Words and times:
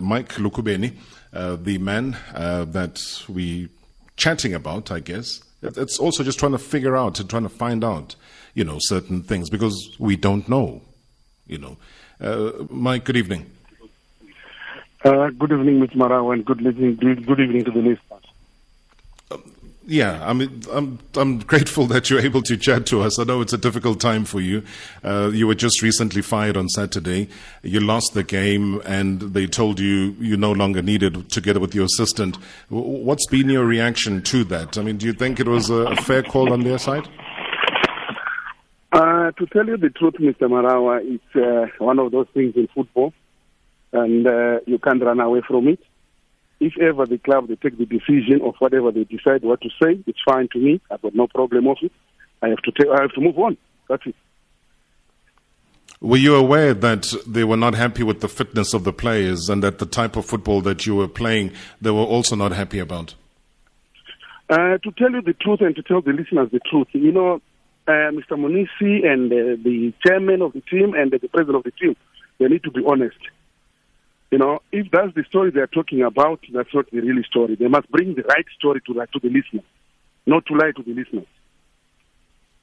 Mike 0.00 0.34
Lukhubeni, 0.34 0.96
uh, 1.32 1.56
the 1.56 1.78
man 1.78 2.16
uh, 2.34 2.64
that 2.66 3.24
we 3.28 3.68
chatting 4.16 4.54
about, 4.54 4.90
I 4.90 5.00
guess. 5.00 5.42
It's 5.62 5.98
also 5.98 6.22
just 6.22 6.38
trying 6.38 6.52
to 6.52 6.58
figure 6.58 6.96
out 6.96 7.18
and 7.20 7.28
trying 7.28 7.42
to 7.42 7.48
find 7.48 7.84
out, 7.84 8.14
you 8.54 8.64
know, 8.64 8.78
certain 8.78 9.22
things 9.22 9.50
because 9.50 9.96
we 9.98 10.16
don't 10.16 10.48
know, 10.48 10.82
you 11.46 11.58
know. 11.58 11.76
Uh, 12.20 12.64
Mike, 12.70 13.04
good 13.04 13.16
evening. 13.16 13.50
Uh, 15.04 15.30
good 15.30 15.52
evening, 15.52 15.80
Mr. 15.80 15.96
Marau, 15.96 16.32
and 16.32 16.44
good 16.44 16.60
evening, 16.60 16.96
good 16.96 17.40
evening 17.40 17.64
to 17.64 17.70
the 17.70 17.78
listeners. 17.78 17.98
Yeah, 19.88 20.28
I 20.28 20.32
mean, 20.32 20.62
I'm 20.72 20.98
I'm 21.14 21.38
grateful 21.38 21.86
that 21.86 22.10
you're 22.10 22.18
able 22.18 22.42
to 22.42 22.56
chat 22.56 22.86
to 22.86 23.02
us. 23.02 23.20
I 23.20 23.24
know 23.24 23.40
it's 23.40 23.52
a 23.52 23.58
difficult 23.58 24.00
time 24.00 24.24
for 24.24 24.40
you. 24.40 24.64
Uh, 25.04 25.30
you 25.32 25.46
were 25.46 25.54
just 25.54 25.80
recently 25.80 26.22
fired 26.22 26.56
on 26.56 26.68
Saturday. 26.68 27.28
You 27.62 27.78
lost 27.78 28.12
the 28.12 28.24
game, 28.24 28.82
and 28.84 29.20
they 29.20 29.46
told 29.46 29.78
you 29.78 30.16
you 30.18 30.36
no 30.36 30.50
longer 30.50 30.82
needed 30.82 31.30
together 31.30 31.60
with 31.60 31.72
your 31.72 31.84
assistant. 31.84 32.36
What's 32.68 33.26
been 33.28 33.48
your 33.48 33.64
reaction 33.64 34.22
to 34.22 34.42
that? 34.44 34.76
I 34.76 34.82
mean, 34.82 34.96
do 34.96 35.06
you 35.06 35.12
think 35.12 35.38
it 35.38 35.46
was 35.46 35.70
a 35.70 35.94
fair 36.02 36.24
call 36.24 36.52
on 36.52 36.64
their 36.64 36.78
side? 36.78 37.08
Uh, 38.90 39.30
to 39.32 39.46
tell 39.52 39.66
you 39.66 39.76
the 39.76 39.90
truth, 39.90 40.14
Mr. 40.14 40.48
Marawa, 40.48 41.00
it's 41.04 41.36
uh, 41.36 41.66
one 41.78 42.00
of 42.00 42.10
those 42.10 42.26
things 42.34 42.56
in 42.56 42.66
football, 42.74 43.12
and 43.92 44.26
uh, 44.26 44.58
you 44.66 44.78
can't 44.78 45.02
run 45.02 45.20
away 45.20 45.42
from 45.46 45.68
it 45.68 45.78
if 46.60 46.78
ever 46.78 47.06
the 47.06 47.18
club 47.18 47.48
they 47.48 47.56
take 47.56 47.78
the 47.78 47.86
decision 47.86 48.40
of 48.42 48.54
whatever 48.58 48.90
they 48.90 49.04
decide 49.04 49.42
what 49.42 49.60
to 49.60 49.68
say, 49.82 50.02
it's 50.06 50.18
fine 50.24 50.48
to 50.52 50.58
me. 50.58 50.80
I've 50.90 51.02
got 51.02 51.14
no 51.14 51.26
problem 51.26 51.66
with 51.66 51.78
it. 51.82 51.92
I 52.42 52.48
have 52.48 52.62
to 52.62 52.72
take, 52.72 52.88
I 52.88 53.02
have 53.02 53.12
to 53.12 53.20
move 53.20 53.38
on. 53.38 53.56
That's 53.88 54.06
it. 54.06 54.14
Were 56.00 56.18
you 56.18 56.34
aware 56.34 56.74
that 56.74 57.12
they 57.26 57.44
were 57.44 57.56
not 57.56 57.74
happy 57.74 58.02
with 58.02 58.20
the 58.20 58.28
fitness 58.28 58.74
of 58.74 58.84
the 58.84 58.92
players 58.92 59.48
and 59.48 59.62
that 59.62 59.78
the 59.78 59.86
type 59.86 60.16
of 60.16 60.26
football 60.26 60.60
that 60.62 60.86
you 60.86 60.94
were 60.94 61.08
playing, 61.08 61.52
they 61.80 61.90
were 61.90 62.02
also 62.02 62.36
not 62.36 62.52
happy 62.52 62.78
about? 62.78 63.14
Uh, 64.48 64.78
to 64.78 64.92
tell 64.98 65.10
you 65.10 65.22
the 65.22 65.32
truth 65.32 65.60
and 65.60 65.74
to 65.74 65.82
tell 65.82 66.02
the 66.02 66.12
listeners 66.12 66.50
the 66.52 66.60
truth, 66.70 66.88
you 66.92 67.12
know, 67.12 67.40
uh, 67.88 68.10
Mr. 68.12 68.32
Mnisi 68.32 69.06
and 69.06 69.32
uh, 69.32 69.56
the 69.62 69.92
chairman 70.06 70.42
of 70.42 70.52
the 70.52 70.60
team 70.60 70.94
and 70.94 71.10
the 71.10 71.18
president 71.28 71.56
of 71.56 71.64
the 71.64 71.70
team, 71.72 71.96
they 72.38 72.46
need 72.46 72.62
to 72.64 72.70
be 72.70 72.82
honest. 72.86 73.16
You 74.30 74.38
know, 74.38 74.60
if 74.72 74.90
that's 74.90 75.14
the 75.14 75.24
story 75.28 75.50
they're 75.50 75.68
talking 75.68 76.02
about, 76.02 76.40
that's 76.52 76.74
not 76.74 76.90
the 76.90 77.00
real 77.00 77.22
story. 77.24 77.54
They 77.54 77.68
must 77.68 77.90
bring 77.90 78.14
the 78.14 78.22
right 78.22 78.44
story 78.58 78.80
to, 78.86 78.94
to 78.94 79.20
the 79.20 79.28
listener, 79.28 79.62
not 80.26 80.46
to 80.46 80.54
lie 80.54 80.72
to 80.76 80.82
the 80.82 80.94
listener. 80.94 81.22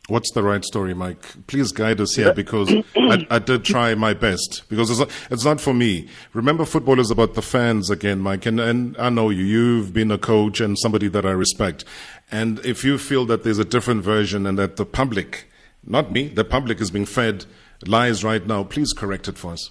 What's 0.10 0.32
the 0.34 0.44
right 0.44 0.66
story, 0.66 0.94
Mike? 0.94 1.48
Please 1.48 1.72
guide 1.72 2.02
us 2.02 2.16
here 2.16 2.34
because 2.34 2.70
I, 2.98 3.26
I, 3.30 3.40
did 3.40 3.64
try 3.64 3.96
my 3.96 4.14
best. 4.14 4.64
Because 4.68 4.90
it's 4.90 5.00
not, 5.00 5.10
it's 5.32 5.46
not, 5.46 5.62
for 5.62 5.74
me. 5.74 6.10
Remember, 6.34 6.66
football 6.66 7.00
is 7.00 7.10
about 7.10 7.36
the 7.36 7.42
fans 7.42 7.90
again, 7.90 8.20
Mike. 8.20 8.46
And, 8.46 8.60
and 8.60 8.98
I 8.98 9.10
know 9.10 9.30
you. 9.30 9.46
You've 9.46 9.94
been 9.94 10.12
a 10.12 10.18
coach 10.18 10.60
and 10.60 10.78
somebody 10.78 11.08
that 11.08 11.26
I 11.26 11.32
respect. 11.32 11.86
And 12.30 12.60
if 12.66 12.84
you 12.84 12.98
feel 12.98 13.26
that 13.28 13.44
there's 13.44 13.60
a 13.60 13.66
different 13.66 14.04
version 14.04 14.46
and 14.46 14.60
that 14.60 14.76
the 14.76 14.86
public, 14.86 15.50
not 15.86 16.12
me, 16.12 16.28
the 16.28 16.44
public 16.44 16.82
is 16.82 16.92
being 16.92 17.06
fed 17.06 17.46
lies 17.88 18.26
right 18.26 18.46
now, 18.46 18.66
please 18.66 18.92
correct 18.92 19.30
it 19.30 19.38
for 19.38 19.54
us. 19.54 19.70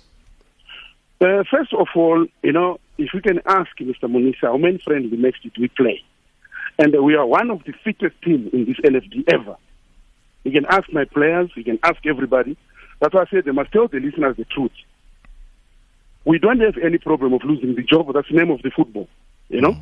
Uh, 1.22 1.44
first 1.48 1.72
of 1.72 1.86
all, 1.94 2.26
you 2.42 2.52
know, 2.52 2.80
if 2.98 3.10
we 3.14 3.20
can 3.20 3.40
ask 3.46 3.70
Mr. 3.78 4.04
Mnisi, 4.04 4.40
how 4.40 4.56
many 4.56 4.78
friendly 4.78 5.16
matches 5.16 5.40
did 5.42 5.56
we 5.56 5.68
play? 5.68 6.02
And 6.80 6.92
uh, 6.96 7.00
we 7.00 7.14
are 7.14 7.24
one 7.24 7.48
of 7.50 7.62
the 7.64 7.72
fittest 7.84 8.20
teams 8.22 8.52
in 8.52 8.64
this 8.64 8.78
NFD 8.78 9.32
ever. 9.32 9.56
You 10.42 10.50
can 10.50 10.66
ask 10.66 10.92
my 10.92 11.04
players, 11.04 11.50
you 11.54 11.62
can 11.62 11.78
ask 11.84 12.04
everybody. 12.06 12.56
That's 13.00 13.14
why 13.14 13.22
I 13.22 13.26
said 13.30 13.44
they 13.44 13.52
must 13.52 13.70
tell 13.70 13.86
the 13.86 14.00
listeners 14.00 14.36
the 14.36 14.44
truth. 14.46 14.72
We 16.24 16.38
don't 16.40 16.60
have 16.60 16.76
any 16.82 16.98
problem 16.98 17.34
of 17.34 17.44
losing 17.44 17.76
the 17.76 17.82
job. 17.82 18.12
That's 18.12 18.28
the 18.28 18.36
name 18.36 18.50
of 18.50 18.62
the 18.62 18.70
football, 18.70 19.08
you 19.48 19.60
know. 19.60 19.72
Mm. 19.72 19.80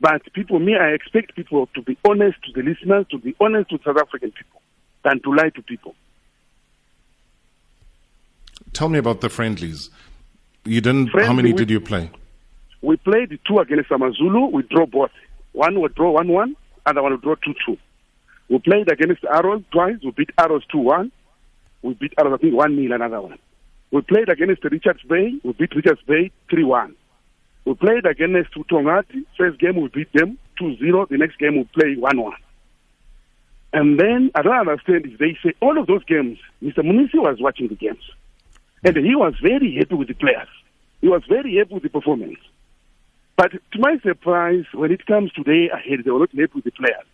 But 0.00 0.32
people, 0.32 0.58
me, 0.58 0.76
I 0.76 0.88
expect 0.88 1.36
people 1.36 1.68
to 1.74 1.82
be 1.82 1.96
honest 2.04 2.38
to 2.44 2.52
the 2.52 2.68
listeners, 2.68 3.06
to 3.10 3.18
be 3.18 3.36
honest 3.40 3.70
to 3.70 3.78
South 3.84 3.96
African 3.96 4.32
people, 4.32 4.60
than 5.04 5.20
to 5.20 5.34
lie 5.34 5.50
to 5.50 5.62
people. 5.62 5.94
Tell 8.72 8.88
me 8.88 8.98
about 8.98 9.20
the 9.20 9.28
friendlies. 9.28 9.90
You 10.64 10.80
didn't. 10.80 11.10
Friendly, 11.10 11.26
how 11.26 11.32
many 11.32 11.52
we, 11.52 11.58
did 11.58 11.70
you 11.70 11.80
play? 11.80 12.10
We 12.82 12.96
played 12.96 13.38
two 13.46 13.58
against 13.58 13.90
Amazulu. 13.90 14.46
We 14.46 14.62
draw 14.62 14.86
both. 14.86 15.10
One 15.52 15.80
would 15.80 15.94
draw 15.94 16.12
one 16.12 16.28
one, 16.28 16.56
other 16.86 17.02
one 17.02 17.12
would 17.12 17.22
draw 17.22 17.34
two 17.36 17.54
two. 17.66 17.76
We 18.48 18.58
played 18.58 18.90
against 18.90 19.24
Arrows 19.24 19.62
twice. 19.70 19.96
We 20.04 20.10
beat 20.10 20.30
Arrows 20.38 20.64
two 20.70 20.78
one. 20.78 21.12
We 21.82 21.94
beat 21.94 22.14
Arrows 22.18 22.34
I 22.34 22.42
think 22.42 22.54
one 22.54 22.76
nil 22.76 22.92
another 22.92 23.20
one. 23.20 23.38
We 23.90 24.02
played 24.02 24.28
against 24.28 24.64
Richards 24.64 25.02
Bay. 25.08 25.34
We 25.42 25.52
beat 25.52 25.74
Richards 25.74 26.00
Bay 26.06 26.30
three 26.48 26.64
one. 26.64 26.94
We 27.64 27.74
played 27.74 28.06
against 28.06 28.52
Tongati. 28.54 29.24
First 29.36 29.58
game 29.60 29.80
we 29.80 29.88
beat 29.88 30.12
them 30.12 30.38
2-0. 30.60 31.08
The 31.08 31.18
next 31.18 31.38
game 31.38 31.56
we 31.56 31.64
play 31.64 31.94
one 31.96 32.20
one. 32.20 32.36
And 33.72 34.00
then 34.00 34.30
I 34.34 34.42
don't 34.42 34.68
understand 34.68 35.06
if 35.06 35.18
they 35.18 35.38
say 35.42 35.54
all 35.60 35.78
of 35.78 35.86
those 35.86 36.04
games. 36.04 36.38
Mr. 36.62 36.78
Mnisi 36.78 37.14
was 37.14 37.38
watching 37.40 37.68
the 37.68 37.76
games. 37.76 38.02
And 38.82 38.96
he 38.96 39.14
was 39.14 39.34
very 39.42 39.76
happy 39.76 39.94
with 39.94 40.08
the 40.08 40.14
players. 40.14 40.48
He 41.00 41.08
was 41.08 41.22
very 41.28 41.56
happy 41.56 41.74
with 41.74 41.82
the 41.82 41.90
performance. 41.90 42.38
But 43.36 43.52
to 43.52 43.78
my 43.78 43.98
surprise, 44.02 44.64
when 44.72 44.90
it 44.92 45.06
comes 45.06 45.32
to 45.32 45.44
today 45.44 45.70
ahead, 45.70 46.00
they 46.04 46.10
were 46.10 46.20
not 46.20 46.30
happy 46.30 46.52
with 46.54 46.64
the 46.64 46.72
players. 46.72 47.06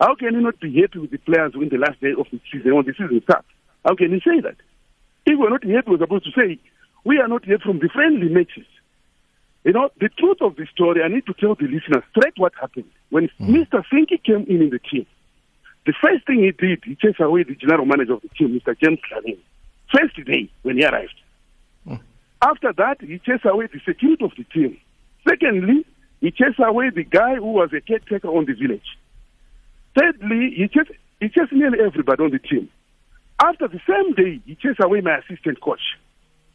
How 0.00 0.14
can 0.14 0.34
you 0.34 0.40
not 0.40 0.58
be 0.60 0.80
happy 0.80 0.98
with 0.98 1.10
the 1.10 1.18
players 1.18 1.54
when 1.54 1.68
the 1.68 1.78
last 1.78 2.00
day 2.00 2.12
of 2.18 2.26
the 2.30 2.40
season, 2.50 2.74
when 2.74 2.86
the 2.86 2.92
season 2.92 3.20
starts? 3.22 3.48
How 3.84 3.94
can 3.94 4.10
you 4.10 4.20
say 4.20 4.40
that? 4.40 4.56
If 5.24 5.38
we're 5.38 5.50
not 5.50 5.64
happy, 5.64 5.90
we're 5.90 5.98
supposed 5.98 6.24
to 6.24 6.32
say, 6.32 6.58
we 7.04 7.18
are 7.18 7.28
not 7.28 7.44
happy 7.44 7.62
from 7.62 7.78
the 7.78 7.88
friendly 7.88 8.28
matches. 8.28 8.66
You 9.64 9.72
know, 9.72 9.90
the 10.00 10.08
truth 10.08 10.38
of 10.40 10.56
the 10.56 10.66
story, 10.66 11.02
I 11.02 11.08
need 11.08 11.26
to 11.26 11.34
tell 11.34 11.54
the 11.54 11.68
listeners 11.68 12.02
straight 12.10 12.34
what 12.36 12.52
happened. 12.60 12.90
When 13.10 13.28
mm. 13.40 13.48
Mr. 13.48 13.84
Finky 13.92 14.22
came 14.22 14.44
in 14.48 14.62
in 14.62 14.70
the 14.70 14.80
team, 14.80 15.06
the 15.86 15.94
first 16.02 16.26
thing 16.26 16.40
he 16.40 16.50
did, 16.50 16.82
he 16.84 16.96
chased 16.96 17.20
away 17.20 17.44
the 17.44 17.54
general 17.54 17.86
manager 17.86 18.14
of 18.14 18.22
the 18.22 18.28
team, 18.30 18.58
Mr. 18.58 18.76
James 18.78 18.98
Clarin 19.08 19.38
first 19.94 20.16
day 20.26 20.50
when 20.62 20.76
he 20.76 20.84
arrived. 20.84 21.14
Hmm. 21.86 21.96
After 22.42 22.72
that, 22.72 23.00
he 23.00 23.18
chased 23.18 23.44
away 23.44 23.68
the 23.72 23.80
security 23.86 24.24
of 24.24 24.32
the 24.36 24.44
team. 24.44 24.78
Secondly, 25.28 25.84
he 26.20 26.30
chased 26.30 26.58
away 26.58 26.90
the 26.90 27.04
guy 27.04 27.36
who 27.36 27.52
was 27.52 27.70
a 27.72 27.80
caretaker 27.80 28.28
on 28.28 28.46
the 28.46 28.54
village. 28.54 28.98
Thirdly, 29.98 30.54
he 30.56 30.68
chased, 30.68 30.92
he 31.20 31.28
chased 31.28 31.52
nearly 31.52 31.78
everybody 31.84 32.22
on 32.22 32.30
the 32.30 32.38
team. 32.38 32.68
After 33.42 33.68
the 33.68 33.80
same 33.88 34.14
day, 34.14 34.40
he 34.46 34.54
chased 34.54 34.80
away 34.82 35.00
my 35.00 35.18
assistant 35.18 35.60
coach. 35.60 35.80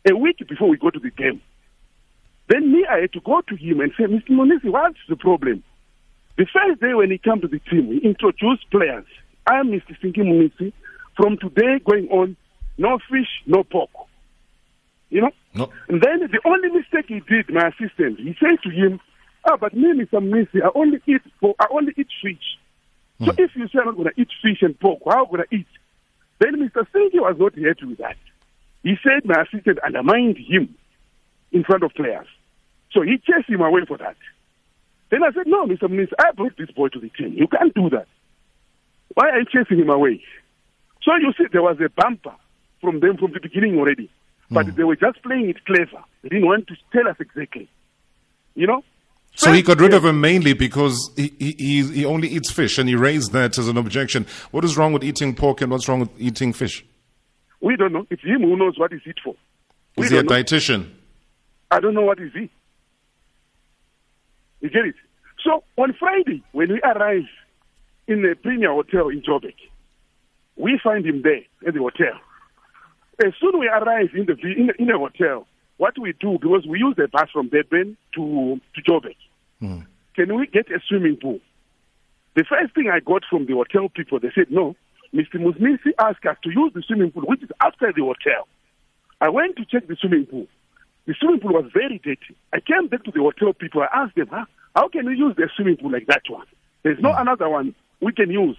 A 0.10 0.16
week 0.16 0.38
before 0.48 0.70
we 0.70 0.78
go 0.78 0.90
to 0.90 1.00
the 1.00 1.12
game. 1.12 1.42
Then 2.50 2.72
me, 2.72 2.86
I 2.90 3.02
had 3.02 3.14
to 3.14 3.20
go 3.20 3.42
to 3.42 3.56
him 3.56 3.82
and 3.82 3.92
say, 3.98 4.06
Mr. 4.06 4.30
Mnisi, 4.30 4.72
what's 4.72 4.98
the 5.10 5.18
problem? 5.18 5.64
The 6.38 6.46
first 6.46 6.80
day 6.80 6.94
when 6.94 7.12
he 7.12 7.18
came 7.18 7.42
to 7.42 7.48
the 7.48 7.60
team, 7.60 7.88
he 7.92 8.08
introduced 8.08 8.70
players. 8.72 9.06
I 9.46 9.60
am 9.60 9.68
Mr. 9.68 10.00
Sinky 10.02 10.20
Mnisi. 10.20 10.72
From 11.18 11.38
today 11.38 11.80
going 11.84 12.08
on, 12.10 12.38
no 12.78 13.00
fish, 13.10 13.28
no 13.46 13.64
pork. 13.64 13.90
You 15.10 15.22
know? 15.22 15.32
No. 15.54 15.72
And 15.88 16.02
then 16.02 16.20
the 16.32 16.40
only 16.46 16.70
mistake 16.70 17.06
he 17.08 17.22
did, 17.22 17.50
my 17.50 17.70
assistant, 17.70 18.20
he 18.20 18.36
said 18.40 18.62
to 18.64 18.70
him, 18.70 19.00
Ah, 19.46 19.56
but 19.56 19.74
me, 19.74 19.88
Mr. 19.94 20.22
Missy, 20.22 20.62
I 20.62 20.70
only 20.76 21.00
eat 21.08 21.22
pork, 21.40 21.56
I 21.60 21.68
only 21.72 21.94
eat 21.98 22.08
fish. 22.22 22.58
So 23.20 23.32
hmm. 23.32 23.42
if 23.42 23.52
you 23.56 23.68
say 23.68 23.80
I'm 23.80 23.86
not 23.86 23.96
going 23.96 24.10
to 24.14 24.22
eat 24.22 24.30
fish 24.42 24.62
and 24.62 24.78
pork, 24.80 25.00
how 25.06 25.20
am 25.20 25.26
I 25.26 25.30
going 25.30 25.44
to 25.50 25.56
eat? 25.56 25.68
Then 26.40 26.56
Mr. 26.56 26.86
Sinky 26.94 27.16
was 27.16 27.36
not 27.40 27.56
happy 27.56 27.86
with 27.86 27.98
that. 28.00 28.18
He 28.84 28.96
said 29.02 29.26
my 29.26 29.42
assistant 29.42 29.80
undermined 29.84 30.38
him 30.38 30.76
in 31.52 31.64
front 31.64 31.84
of 31.84 31.94
players. 31.94 32.28
So 32.92 33.02
he 33.02 33.18
chased 33.18 33.50
him 33.50 33.62
away 33.62 33.82
for 33.88 33.98
that. 33.98 34.18
Then 35.10 35.24
I 35.24 35.32
said, 35.32 35.48
No, 35.48 35.66
Mr. 35.66 35.90
Minister, 35.90 36.16
I 36.20 36.32
brought 36.34 36.58
this 36.58 36.72
boy 36.72 36.90
to 36.90 37.00
the 37.00 37.10
team. 37.10 37.34
You 37.34 37.48
can't 37.48 37.74
do 37.74 37.90
that. 37.90 38.08
Why 39.14 39.30
are 39.30 39.40
you 39.40 39.46
chasing 39.46 39.80
him 39.80 39.90
away? 39.90 40.22
So 41.04 41.16
you 41.16 41.34
see, 41.38 41.46
there 41.52 41.64
was 41.64 41.78
a 41.80 41.90
bumper 41.90 42.36
from 42.82 43.00
them 43.00 43.18
from 43.18 43.32
the 43.34 43.40
beginning 43.40 43.78
already. 43.78 44.10
But 44.50 44.68
mm. 44.68 44.76
they 44.76 44.84
were 44.84 44.96
just 44.96 45.22
playing 45.24 45.50
it 45.50 45.66
clever. 45.66 46.04
They 46.22 46.30
didn't 46.30 46.46
want 46.46 46.68
to 46.68 46.76
tell 46.92 47.08
us 47.08 47.18
exactly. 47.20 47.70
You 48.56 48.68
know? 48.68 48.84
So 49.36 49.52
he 49.52 49.62
got 49.62 49.80
rid 49.80 49.94
of 49.94 50.04
him 50.04 50.20
mainly 50.20 50.54
because 50.54 51.12
he, 51.16 51.32
he, 51.38 51.84
he 51.84 52.06
only 52.06 52.28
eats 52.28 52.52
fish 52.52 52.80
and 52.80 52.90
he 52.90 52.96
raised 52.96 53.34
that 53.34 53.58
as 53.60 53.68
an 53.68 53.78
objection. 53.78 54.26
What 54.50 54.66
is 54.66 54.78
wrong 54.78 54.94
with 54.94 55.04
eating 55.04 55.36
pork 55.36 55.62
and 55.62 55.72
what's 55.72 55.88
wrong 55.88 56.00
with 56.00 56.10
eating 56.18 56.54
fish? 56.54 56.84
We 57.62 57.76
don't 57.76 57.94
know. 57.94 58.08
It's 58.10 58.24
him 58.24 58.42
who 58.42 58.56
knows 58.56 58.80
what 58.80 58.94
is 58.94 59.02
it 59.06 59.18
for. 59.24 59.36
We 59.96 60.06
is 60.06 60.12
he 60.12 60.18
a 60.18 60.24
know. 60.24 60.32
dietitian? 60.32 60.90
I 61.70 61.80
don't 61.80 61.94
know 61.94 62.02
what 62.02 62.20
is 62.20 62.32
he. 62.34 62.50
You 64.62 64.70
get 64.70 64.86
it? 64.86 64.96
So 65.44 65.64
on 65.78 65.94
Friday, 66.00 66.44
when 66.52 66.70
we 66.70 66.82
arrive 66.82 67.28
in 68.08 68.24
the 68.24 68.36
Premier 68.42 68.72
Hotel 68.72 69.10
in 69.10 69.22
Joburg, 69.22 69.54
we 70.56 70.80
find 70.84 71.06
him 71.06 71.22
there 71.22 71.44
at 71.68 71.76
the 71.76 71.80
hotel. 71.80 72.20
As 73.26 73.34
soon 73.40 73.60
we 73.60 73.68
arrive 73.68 74.10
in 74.14 74.26
the 74.26 74.38
in, 74.44 74.72
in 74.78 74.90
a 74.90 74.98
hotel, 74.98 75.48
what 75.78 75.98
we 76.00 76.14
do 76.20 76.38
because 76.40 76.66
we 76.68 76.80
use 76.80 76.96
the 76.98 77.08
bus 77.08 77.30
from 77.32 77.50
Durban 77.50 77.98
to 78.16 78.60
to 78.76 78.82
Joburg. 78.82 79.16
Mm. 79.62 79.86
Can 80.16 80.36
we 80.36 80.48
get 80.48 80.72
a 80.72 80.80
swimming 80.88 81.18
pool? 81.18 81.40
The 82.36 82.44
first 82.44 82.76
thing 82.76 82.90
I 82.90 83.00
got 83.00 83.24
from 83.30 83.46
the 83.48 83.54
hotel 83.54 83.90
people, 83.90 84.20
they 84.20 84.32
said 84.36 84.52
no. 84.52 84.76
Mr. 85.14 85.36
Musmisi 85.36 85.94
asked 86.00 86.26
us 86.26 86.38
to 86.44 86.52
use 86.52 86.72
the 86.74 86.84
swimming 86.84 87.12
pool, 87.12 87.24
which 87.24 87.42
is 87.42 87.50
outside 87.62 87.96
the 87.96 88.04
hotel. 88.04 88.48
I 89.22 89.30
went 89.30 89.56
to 89.58 89.66
check 89.66 89.88
the 89.88 89.96
swimming 89.96 90.26
pool. 90.26 90.48
The 91.08 91.16
swimming 91.20 91.40
pool 91.40 91.54
was 91.54 91.72
very 91.74 92.00
dirty. 92.00 92.36
I 92.54 92.60
came 92.60 92.88
back 92.88 93.04
to 93.06 93.12
the 93.12 93.22
hotel 93.22 93.54
people. 93.54 93.82
I 93.82 93.88
asked 94.04 94.16
them, 94.16 94.28
how, 94.28 94.46
how 94.76 94.90
can 94.90 95.06
we 95.06 95.16
use 95.16 95.36
the 95.36 95.50
swimming 95.56 95.78
pool 95.78 95.92
like 95.92 96.08
that 96.08 96.24
one? 96.30 96.46
There's 96.84 97.00
no 97.00 97.14
another 97.14 97.50
one 97.50 97.74
we 98.02 98.12
can 98.12 98.30
use. 98.30 98.58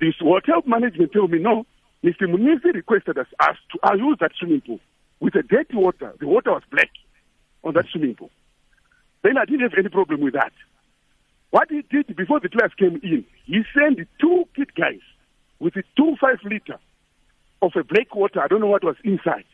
This 0.00 0.14
hotel 0.20 0.62
management 0.66 1.12
told 1.12 1.30
me, 1.30 1.38
no, 1.38 1.64
Mr. 2.06 2.22
Mnisi 2.28 2.72
requested 2.72 3.18
us, 3.18 3.26
us 3.40 3.56
to 3.72 3.78
uh, 3.82 3.94
use 3.94 4.16
that 4.20 4.30
swimming 4.38 4.60
pool 4.60 4.78
with 5.18 5.32
the 5.32 5.42
dirty 5.42 5.74
water. 5.74 6.14
The 6.20 6.28
water 6.28 6.52
was 6.52 6.62
black 6.70 6.90
on 7.64 7.74
that 7.74 7.86
swimming 7.90 8.14
pool. 8.14 8.30
Then 9.24 9.36
I 9.36 9.44
didn't 9.44 9.62
have 9.62 9.72
any 9.76 9.88
problem 9.88 10.20
with 10.20 10.34
that. 10.34 10.52
What 11.50 11.68
he 11.68 11.82
did 11.90 12.14
before 12.14 12.38
the 12.38 12.48
class 12.48 12.70
came 12.78 13.00
in, 13.02 13.24
he 13.44 13.62
sent 13.74 14.06
two 14.20 14.44
kid 14.54 14.72
guys 14.76 15.00
with 15.58 15.74
a 15.74 15.82
two 15.96 16.14
five 16.20 16.38
liter 16.44 16.78
of 17.60 17.72
a 17.74 17.82
black 17.82 18.14
water. 18.14 18.40
I 18.40 18.46
don't 18.46 18.60
know 18.60 18.68
what 18.68 18.84
was 18.84 18.96
inside. 19.02 19.44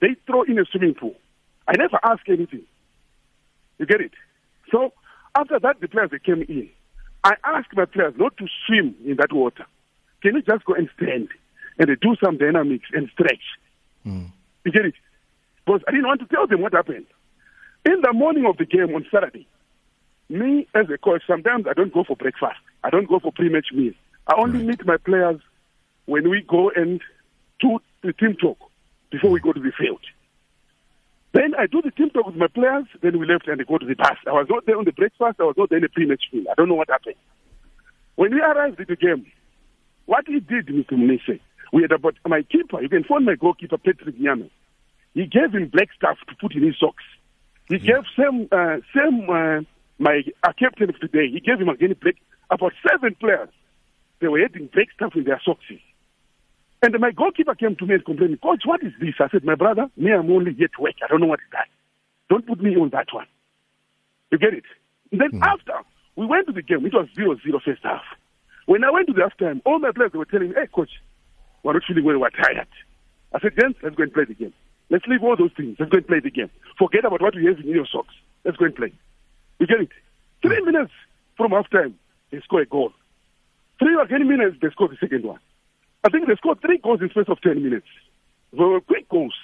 They 0.00 0.16
throw 0.26 0.44
in 0.44 0.58
a 0.58 0.64
swimming 0.64 0.94
pool. 0.94 1.16
I 1.68 1.72
never 1.76 2.00
asked 2.02 2.28
anything. 2.28 2.62
You 3.78 3.84
get 3.84 4.00
it? 4.00 4.12
So 4.72 4.94
after 5.36 5.58
that, 5.58 5.80
the 5.82 5.88
players 5.88 6.10
they 6.12 6.18
came 6.18 6.42
in. 6.48 6.70
I 7.24 7.34
asked 7.44 7.76
my 7.76 7.84
players 7.84 8.14
not 8.16 8.38
to 8.38 8.46
swim 8.66 8.94
in 9.04 9.16
that 9.16 9.34
water. 9.34 9.66
Can 10.22 10.36
you 10.36 10.42
just 10.42 10.64
go 10.64 10.72
and 10.72 10.88
stand 10.96 11.28
and 11.80 11.88
they 11.88 11.96
do 11.96 12.14
some 12.22 12.36
dynamics 12.36 12.84
and 12.92 13.08
stretch? 13.12 13.42
Mm. 14.06 14.30
You 14.64 14.70
get 14.72 14.84
it? 14.84 14.94
Because 15.64 15.80
I 15.88 15.90
didn't 15.92 16.06
want 16.06 16.20
to 16.20 16.26
tell 16.26 16.46
them 16.46 16.60
what 16.60 16.74
happened. 16.74 17.06
In 17.86 18.00
the 18.02 18.12
morning 18.12 18.44
of 18.46 18.58
the 18.58 18.66
game 18.66 18.94
on 18.94 19.06
Saturday, 19.12 19.48
me 20.28 20.68
as 20.74 20.88
a 20.90 20.98
coach, 20.98 21.22
sometimes 21.26 21.66
I 21.68 21.72
don't 21.72 21.92
go 21.92 22.04
for 22.04 22.14
breakfast. 22.16 22.60
I 22.84 22.90
don't 22.90 23.08
go 23.08 23.18
for 23.18 23.32
pre-match 23.32 23.68
meals. 23.72 23.94
I 24.26 24.34
only 24.36 24.58
Right. 24.58 24.68
meet 24.68 24.86
my 24.86 24.98
players 24.98 25.40
when 26.04 26.28
we 26.28 26.42
go 26.42 26.70
and 26.70 27.00
do 27.60 27.78
the 28.02 28.12
team 28.12 28.34
talk 28.36 28.58
before 29.10 29.30
we 29.30 29.40
go 29.40 29.52
to 29.52 29.60
the 29.60 29.72
field. 29.72 30.00
Then 31.32 31.54
I 31.58 31.66
do 31.66 31.80
the 31.80 31.90
team 31.92 32.10
talk 32.10 32.26
with 32.26 32.36
my 32.36 32.48
players, 32.48 32.84
then 33.02 33.18
we 33.18 33.26
left 33.26 33.48
and 33.48 33.58
they 33.58 33.64
go 33.64 33.78
to 33.78 33.86
the 33.86 33.94
bus. 33.94 34.18
I 34.26 34.32
was 34.32 34.46
not 34.50 34.66
there 34.66 34.76
on 34.76 34.84
the 34.84 34.92
breakfast, 34.92 35.40
I 35.40 35.44
was 35.44 35.56
not 35.56 35.70
there 35.70 35.78
in 35.78 35.82
the 35.82 35.88
pre-match 35.88 36.24
meal. 36.32 36.44
I 36.50 36.54
don't 36.54 36.68
know 36.68 36.74
what 36.74 36.90
happened. 36.90 37.16
When 38.16 38.34
we 38.34 38.40
arrived 38.40 38.80
at 38.80 38.88
the 38.88 38.96
game, 38.96 39.26
what 40.06 40.26
he 40.26 40.40
did, 40.40 40.66
Mr. 40.66 40.92
Mnisi, 40.92 41.40
we 41.72 41.82
had 41.82 41.92
about 41.92 42.14
my 42.26 42.42
keeper, 42.42 42.80
you 42.82 42.88
can 42.88 43.04
phone 43.04 43.24
my 43.24 43.34
goalkeeper, 43.34 43.78
Patrick 43.78 44.18
Nyame. 44.18 44.50
He 45.14 45.26
gave 45.26 45.52
him 45.52 45.68
black 45.68 45.88
stuff 45.96 46.18
to 46.28 46.34
put 46.36 46.54
in 46.54 46.62
his 46.62 46.78
socks. 46.78 47.04
He 47.68 47.78
gave 47.78 48.02
same, 48.18 48.48
uh, 48.50 48.78
same, 48.94 49.30
uh, 49.30 49.60
my 49.98 50.22
uh, 50.42 50.52
captain 50.58 50.88
of 50.88 50.98
today, 50.98 51.28
he 51.30 51.40
gave 51.40 51.60
him 51.60 51.68
again 51.68 51.94
black, 52.00 52.16
about 52.50 52.72
seven 52.88 53.14
players. 53.14 53.48
They 54.20 54.28
were 54.28 54.40
having 54.40 54.68
black 54.72 54.88
stuff 54.94 55.12
in 55.14 55.24
their 55.24 55.40
socks. 55.44 55.64
And 56.82 56.98
my 56.98 57.10
goalkeeper 57.10 57.54
came 57.54 57.76
to 57.76 57.86
me 57.86 57.94
and 57.94 58.04
complained, 58.04 58.40
Coach, 58.40 58.62
what 58.64 58.82
is 58.82 58.92
this? 59.00 59.14
I 59.20 59.28
said, 59.28 59.44
My 59.44 59.54
brother, 59.54 59.90
me, 59.96 60.12
I'm 60.12 60.30
only 60.30 60.54
here 60.54 60.68
to 60.68 60.82
work. 60.82 60.94
I 61.02 61.08
don't 61.08 61.20
know 61.20 61.26
what 61.26 61.40
is 61.40 61.52
that. 61.52 61.68
Don't 62.28 62.46
put 62.46 62.60
me 62.60 62.74
on 62.76 62.88
that 62.90 63.08
one. 63.12 63.26
You 64.32 64.38
get 64.38 64.54
it? 64.54 64.64
And 65.12 65.20
then 65.20 65.40
after, 65.42 65.74
we 66.16 66.24
went 66.24 66.46
to 66.46 66.52
the 66.52 66.62
game. 66.62 66.86
It 66.86 66.94
was 66.94 67.08
0 67.14 67.36
0 67.44 67.60
first 67.64 67.82
half. 67.82 68.02
When 68.66 68.84
I 68.84 68.90
went 68.90 69.08
to 69.08 69.12
the 69.12 69.20
halftime, 69.20 69.60
all 69.66 69.78
my 69.78 69.92
players 69.92 70.12
were 70.14 70.24
telling 70.24 70.50
me, 70.50 70.54
Hey, 70.56 70.68
coach, 70.74 70.90
we're 71.62 71.74
not 71.74 71.82
feeling 71.86 72.04
well, 72.04 72.18
we're 72.18 72.30
tired. 72.30 72.68
I 73.32 73.40
said, 73.40 73.52
Gents, 73.58 73.78
let's 73.82 73.96
go 73.96 74.02
and 74.02 74.12
play 74.12 74.24
the 74.24 74.34
game. 74.34 74.52
Let's 74.90 75.06
leave 75.06 75.22
all 75.22 75.36
those 75.36 75.52
things. 75.56 75.76
Let's 75.78 75.90
go 75.90 75.98
and 75.98 76.06
play 76.06 76.20
the 76.20 76.30
game. 76.30 76.50
Forget 76.78 77.04
about 77.04 77.22
what 77.22 77.36
we 77.36 77.46
have 77.46 77.58
in 77.60 77.68
your 77.68 77.86
socks. 77.86 78.14
Let's 78.44 78.56
go 78.56 78.64
and 78.64 78.74
play. 78.74 78.92
You 79.58 79.66
get 79.66 79.80
it? 79.80 79.90
Three 80.42 80.60
minutes 80.62 80.92
from 81.36 81.52
halftime, 81.52 81.94
they 82.30 82.40
score 82.40 82.62
a 82.62 82.66
goal. 82.66 82.92
Three 83.78 83.96
ten 84.08 84.28
minutes, 84.28 84.56
they 84.60 84.68
score 84.70 84.88
the 84.88 84.96
second 85.00 85.24
one. 85.24 85.38
I 86.04 86.08
think 86.08 86.26
they 86.26 86.34
scored 86.36 86.60
three 86.60 86.78
goals 86.78 87.00
in 87.00 87.08
the 87.08 87.10
space 87.12 87.28
of 87.28 87.40
10 87.40 87.62
minutes. 87.62 87.86
They 88.52 88.58
were 88.64 88.80
quick 88.80 89.08
goals. 89.08 89.34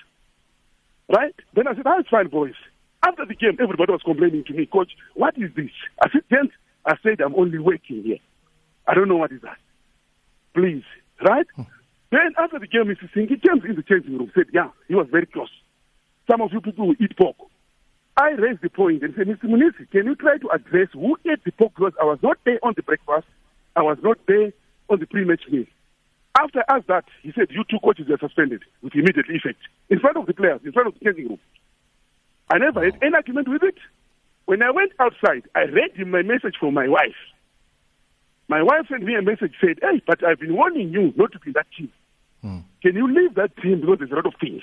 Right? 1.09 1.35
Then 1.55 1.69
I 1.69 1.75
said, 1.75 1.85
that's 1.85 2.09
fine, 2.09 2.29
boys. 2.29 2.55
After 3.03 3.25
the 3.25 3.35
game, 3.35 3.57
everybody 3.61 3.93
was 3.93 4.03
complaining 4.03 4.45
to 4.45 4.53
me, 4.53 4.67
Coach, 4.67 4.93
what 5.15 5.37
is 5.39 5.51
this? 5.55 5.71
I 6.03 6.09
said, 6.11 6.49
I 6.85 6.95
said, 7.03 7.21
I'm 7.21 7.35
only 7.35 7.59
working 7.59 8.03
here. 8.03 8.19
I 8.89 8.95
don't 8.95 9.09
know 9.09 9.17
what 9.17 9.33
is 9.33 9.43
that. 9.43 9.59
Please. 10.55 10.85
Right? 11.23 11.47
Then 12.11 12.35
after 12.39 12.59
the 12.59 12.67
game, 12.67 12.85
Mr. 12.85 13.13
Singh, 13.13 13.29
he 13.29 13.37
came 13.37 13.65
in 13.69 13.77
the 13.77 13.83
changing 13.83 14.19
room, 14.19 14.31
said, 14.35 14.47
yeah, 14.53 14.71
he 14.89 14.95
was 14.95 15.09
very 15.11 15.27
close. 15.27 15.51
Some 16.31 16.41
of 16.41 16.53
you 16.53 16.61
people 16.61 16.89
will 16.89 16.97
eat 17.01 17.17
pork. 17.17 17.37
I 18.17 18.31
raised 18.31 18.63
the 18.63 18.71
point 18.71 19.03
and 19.03 19.15
said, 19.15 19.27
Mr. 19.27 19.45
Mnisi, 19.45 19.91
can 19.91 20.07
you 20.07 20.15
try 20.15 20.39
to 20.39 20.49
address 20.51 20.89
who 20.93 21.17
ate 21.31 21.45
the 21.45 21.53
pork? 21.53 21.75
Because 21.75 21.93
I 22.01 22.05
was 22.05 22.19
not 22.23 22.39
there 22.45 22.59
on 22.63 22.75
the 22.77 22.83
breakfast. 22.83 23.27
I 23.75 23.83
was 23.83 23.99
not 24.03 24.19
there 24.27 24.53
on 24.89 25.01
the 25.01 25.07
pre-match 25.07 25.43
meal. 25.51 25.67
After 26.39 26.65
I 26.69 26.77
asked 26.77 26.89
that, 26.89 27.05
he 27.23 27.33
said, 27.33 27.49
you 27.51 27.65
two 27.69 27.79
coaches 27.83 28.09
are 28.11 28.19
suspended 28.19 28.63
with 28.83 28.95
immediate 28.95 29.27
effect 29.29 29.59
in 29.91 29.99
front 30.01 30.17
of 30.17 30.27
the 30.27 30.35
players, 30.35 30.61
in 30.65 30.73
front 30.73 30.89
of 30.89 30.95
the 30.95 31.05
changing 31.05 31.29
room. 31.29 31.39
I 32.51 32.59
never 32.59 32.85
had 32.85 32.99
any 33.03 33.15
argument 33.15 33.49
with 33.49 33.63
it. 33.63 33.77
When 34.45 34.63
I 34.63 34.71
went 34.71 34.93
outside, 35.01 35.43
I 35.55 35.63
read 35.65 35.93
him 35.95 36.11
my 36.11 36.23
message 36.23 36.55
from 36.61 36.75
my 36.75 36.89
wife. 36.89 37.17
My 38.49 38.63
wife 38.63 38.87
sent 38.89 39.03
me 39.03 39.15
a 39.15 39.23
message, 39.23 39.55
said, 39.61 39.79
hey, 39.83 40.03
but 40.07 40.25
I've 40.25 40.39
been 40.39 40.55
warning 40.55 40.91
you 40.91 41.13
not 41.17 41.33
to 41.33 41.39
be 41.41 41.49
in 41.49 41.53
that 41.55 41.67
team. 41.77 41.93
Hmm. 42.43 42.59
Can 42.83 42.95
you 42.95 43.13
leave 43.13 43.35
that 43.35 43.57
team 43.57 43.81
because 43.81 43.99
there's 43.99 44.13
a 44.13 44.15
lot 44.15 44.27
of 44.27 44.35
things? 44.41 44.63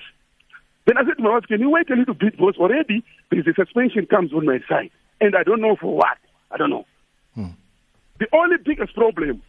Then 0.85 0.97
I 0.97 1.05
said 1.05 1.17
to 1.17 1.23
my 1.23 1.31
wife, 1.31 1.43
can 1.47 1.59
you 1.59 1.69
wait 1.69 1.89
a 1.89 1.95
little 1.95 2.13
bit 2.13 2.33
because 2.37 2.55
already 2.57 3.03
there's 3.29 3.47
a 3.47 3.53
suspension 3.53 4.05
comes 4.05 4.33
on 4.33 4.45
my 4.45 4.59
side. 4.69 4.91
And 5.19 5.35
I 5.35 5.43
don't 5.43 5.61
know 5.61 5.75
for 5.79 5.95
what. 5.95 6.17
I 6.51 6.57
don't 6.57 6.69
know. 6.69 6.85
Hmm. 7.35 7.55
The 8.19 8.27
only 8.33 8.57
biggest 8.63 8.93
problem 8.93 9.41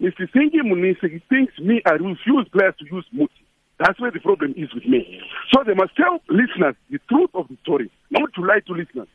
Mr. 0.00 0.28
Sinky 0.30 0.60
Mnisi 0.62 1.10
he 1.10 1.18
thinks 1.30 1.58
me, 1.58 1.80
I 1.86 1.92
refuse 1.92 2.46
players 2.52 2.74
to 2.78 2.84
use 2.84 3.06
Muti. 3.12 3.32
That's 3.78 3.98
where 4.00 4.10
the 4.10 4.20
problem 4.20 4.54
is 4.56 4.72
with 4.74 4.86
me. 4.86 5.20
So 5.52 5.62
they 5.64 5.74
must 5.74 5.96
tell 5.96 6.20
listeners 6.28 6.76
the 6.90 6.98
truth 7.08 7.30
of 7.34 7.48
the 7.48 7.56
story, 7.62 7.90
not 8.10 8.32
to 8.34 8.40
lie 8.42 8.60
to 8.66 8.72
listeners. 8.72 9.08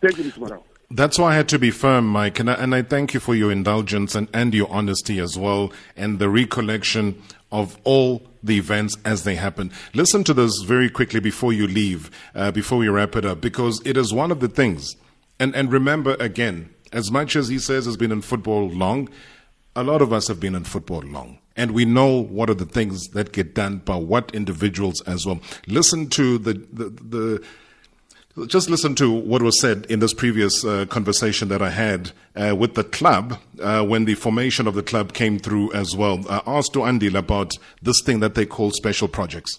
Thank 0.00 0.18
you, 0.18 0.24
Mr. 0.24 0.38
Marau. 0.38 0.62
That's 0.90 1.18
why 1.18 1.32
I 1.32 1.36
had 1.36 1.48
to 1.48 1.58
be 1.58 1.72
firm, 1.72 2.06
Mike, 2.06 2.38
and 2.38 2.48
I, 2.48 2.54
and 2.54 2.74
I 2.74 2.82
thank 2.82 3.12
you 3.12 3.18
for 3.18 3.34
your 3.34 3.50
indulgence 3.50 4.14
and, 4.14 4.28
and 4.32 4.54
your 4.54 4.70
honesty 4.70 5.18
as 5.18 5.36
well, 5.36 5.72
and 5.96 6.18
the 6.18 6.28
recollection 6.28 7.20
of 7.50 7.76
all 7.82 8.22
the 8.42 8.56
events 8.56 8.96
as 9.04 9.24
they 9.24 9.34
happen. 9.34 9.72
Listen 9.94 10.22
to 10.24 10.34
this 10.34 10.62
very 10.62 10.88
quickly 10.88 11.18
before 11.18 11.52
you 11.52 11.66
leave, 11.66 12.10
uh, 12.34 12.52
before 12.52 12.78
we 12.78 12.88
wrap 12.88 13.16
it 13.16 13.24
up, 13.24 13.40
because 13.40 13.82
it 13.84 13.96
is 13.96 14.12
one 14.12 14.30
of 14.30 14.38
the 14.38 14.48
things. 14.48 14.96
And, 15.40 15.54
and 15.56 15.72
remember 15.72 16.16
again, 16.20 16.70
as 16.92 17.10
much 17.10 17.34
as 17.34 17.48
he 17.48 17.58
says 17.58 17.84
has 17.86 17.96
been 17.96 18.12
in 18.12 18.22
football 18.22 18.68
long, 18.68 19.08
a 19.74 19.82
lot 19.82 20.02
of 20.02 20.12
us 20.12 20.28
have 20.28 20.38
been 20.38 20.54
in 20.54 20.64
football 20.64 21.02
long. 21.02 21.38
And 21.56 21.72
we 21.72 21.84
know 21.84 22.22
what 22.22 22.48
are 22.48 22.54
the 22.54 22.64
things 22.64 23.08
that 23.08 23.32
get 23.32 23.54
done 23.54 23.78
by 23.78 23.96
what 23.96 24.34
individuals 24.34 25.00
as 25.02 25.26
well. 25.26 25.40
Listen 25.66 26.08
to 26.10 26.38
the, 26.38 26.52
the, 26.72 26.90
the 26.90 27.44
just 28.44 28.68
listen 28.68 28.94
to 28.96 29.10
what 29.10 29.42
was 29.42 29.58
said 29.58 29.86
in 29.88 30.00
this 30.00 30.12
previous 30.12 30.64
uh, 30.64 30.84
conversation 30.86 31.48
that 31.48 31.62
I 31.62 31.70
had 31.70 32.12
uh, 32.34 32.54
with 32.54 32.74
the 32.74 32.84
club 32.84 33.38
uh, 33.62 33.82
when 33.84 34.04
the 34.04 34.14
formation 34.14 34.66
of 34.66 34.74
the 34.74 34.82
club 34.82 35.14
came 35.14 35.38
through 35.38 35.72
as 35.72 35.96
well. 35.96 36.22
I 36.28 36.42
asked 36.46 36.74
to 36.74 36.80
Andil 36.80 37.14
about 37.14 37.54
this 37.82 38.02
thing 38.02 38.20
that 38.20 38.34
they 38.34 38.44
call 38.44 38.70
special 38.72 39.08
projects. 39.08 39.58